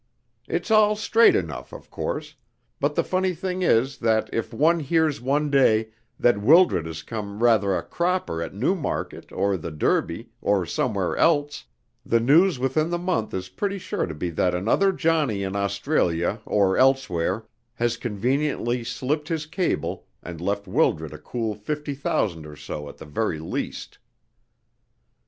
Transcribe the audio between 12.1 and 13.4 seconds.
news within the month